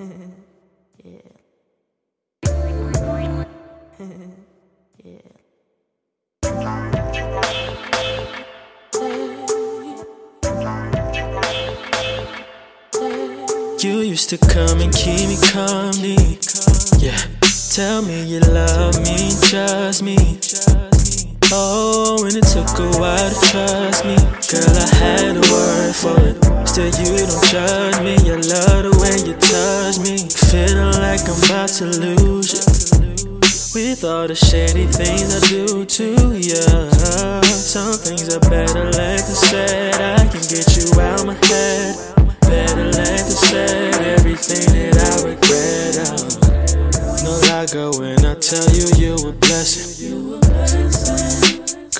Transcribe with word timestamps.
You 13.82 14.00
used 14.00 14.30
to 14.30 14.38
come 14.38 14.80
and 14.80 14.94
keep 14.94 15.28
me 15.28 15.36
company. 15.42 16.38
Yeah, 16.98 17.18
tell 17.70 18.00
me 18.00 18.24
you 18.24 18.40
love 18.40 18.98
me, 19.02 19.32
trust 19.42 20.02
me. 20.02 20.16
Oh, 21.52 22.24
and 22.24 22.36
it 22.36 22.46
took 22.46 22.68
a 22.78 22.98
while 22.98 23.28
to 23.28 23.40
trust 23.50 24.04
me. 24.06 24.16
Girl, 24.48 24.76
I 24.76 24.94
had 24.96 25.36
a 25.36 25.40
word 25.52 25.94
for 25.94 26.18
it. 26.20 26.66
Still, 26.66 26.86
you 26.86 27.18
don't 27.18 27.44
judge 27.44 28.00
me. 28.00 28.16
I 28.30 28.36
love 28.36 28.89
you 29.30 29.36
touch 29.36 29.98
me. 30.00 30.16
Feeling 30.50 30.98
like 30.98 31.22
I'm 31.28 31.36
about 31.44 31.68
to 31.78 31.84
lose 31.86 32.50
you. 32.52 32.60
With 33.72 34.02
all 34.02 34.26
the 34.26 34.34
shady 34.34 34.86
things 34.86 35.30
I 35.30 35.38
do 35.46 35.84
to 35.84 36.34
you. 36.34 36.90
Some 37.44 37.94
things 37.94 38.28
are 38.34 38.40
better 38.50 38.90
left 38.90 39.28
unsaid. 39.28 39.94
I 39.94 40.26
can 40.26 40.42
get 40.50 40.76
you 40.76 41.00
out 41.00 41.20
of 41.20 41.26
my 41.26 41.34
head. 41.46 41.94
Better 42.40 42.90
left 42.90 43.30
unsaid. 43.30 43.94
Everything 44.18 44.66
that 44.74 44.98
I 44.98 45.22
regret. 45.22 45.94
Oh. 46.10 46.26
No 47.22 47.38
lie, 47.46 47.66
girl, 47.66 47.92
when 48.00 48.24
I 48.24 48.34
tell 48.34 48.68
you 48.74 48.88
you 48.98 49.14
a 49.28 49.32
blessing. 49.32 50.40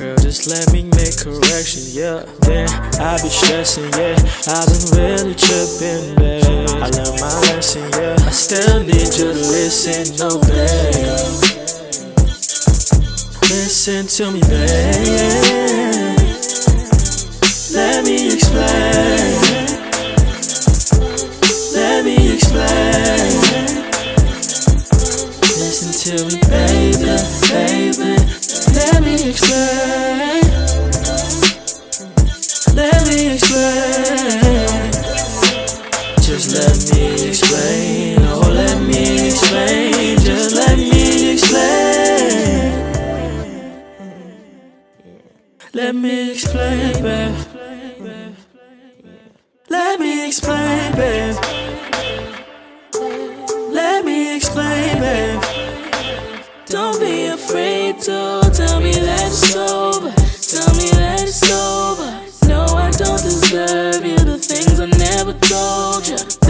Girl, 0.00 0.16
just 0.16 0.46
let 0.46 0.72
me 0.72 0.84
make 0.84 1.18
correction, 1.18 1.82
yeah. 1.92 2.24
Then 2.40 2.70
I 2.98 3.20
be 3.20 3.28
stressing, 3.28 3.92
yeah. 4.00 4.16
I've 4.48 4.64
been 4.64 4.96
really 4.96 5.34
tripping, 5.34 6.16
babe. 6.16 6.42
I 6.70 6.88
learned 6.88 7.20
my 7.20 7.40
lesson, 7.52 7.86
yeah. 7.92 8.16
I 8.20 8.30
still 8.30 8.82
need 8.82 8.96
you 8.96 9.34
to 9.34 9.44
listen, 9.52 10.16
no, 10.16 10.40
babe. 10.40 11.36
Listen 13.50 14.06
to 14.06 14.32
me, 14.32 14.40
babe. 14.40 16.09
Let 45.72 45.94
me 45.94 46.32
explain, 46.32 47.00
babe. 47.00 47.36
Let 49.68 50.00
me 50.00 50.26
explain, 50.26 50.92
babe. 50.96 51.36
Let 53.70 54.04
me 54.04 54.34
explain, 54.34 54.98
babe. 54.98 55.40
Don't 56.66 56.98
be 56.98 57.26
afraid 57.26 58.00
to 58.00 58.50
tell 58.52 58.80
me 58.80 58.94
that 58.94 59.26
it's 59.28 59.54
over. 59.54 60.10
Tell 60.10 60.74
me 60.74 60.90
that 60.98 61.22
it's 61.22 61.48
over. 61.52 62.20
No, 62.48 62.64
I 62.74 62.90
don't 62.90 63.22
deserve 63.22 64.04
you. 64.04 64.16
The 64.18 64.38
things 64.38 64.80
I 64.80 64.86
never 64.86 65.34
told 65.34 66.08
you. 66.08 66.49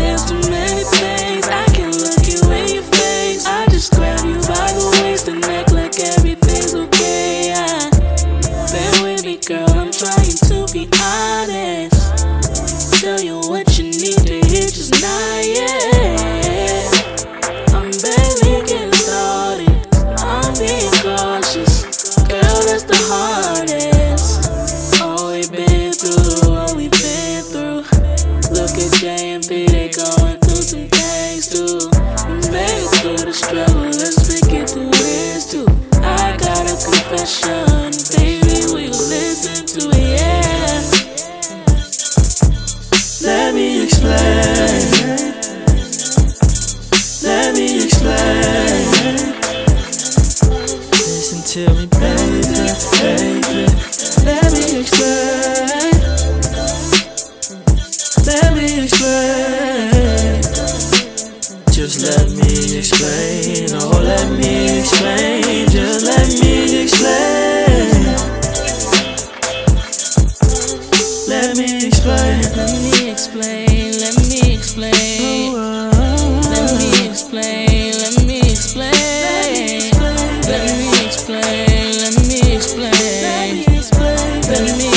Through 34.72 34.90
this 34.90 35.50
too. 35.50 35.66
I 36.02 36.36
got 36.36 36.66
a 36.66 36.76
confession, 36.84 37.69
Let 62.02 62.30
me 62.32 62.78
explain. 62.78 63.68
Oh, 63.74 64.00
let 64.02 64.30
me 64.32 64.80
explain. 64.80 65.68
Just 65.68 66.06
let 66.06 66.28
me 66.40 66.82
explain. 66.82 67.60
Let 71.28 71.56
me 71.56 71.86
explain. 71.86 72.40
Let 72.56 72.72
me 72.72 73.10
explain, 73.10 73.92
let 74.00 74.16
me 74.28 74.54
explain. 74.54 75.54
Let 76.50 76.78
me 76.78 77.08
explain, 77.08 77.92
let 77.94 78.26
me 78.26 78.40
explain. 78.40 78.92
Let 80.48 80.62
me 80.76 80.88
explain, 81.06 81.92
let 82.00 82.14
me 82.28 82.56
explain. 82.56 83.64
Let 84.48 84.78
me 84.78 84.89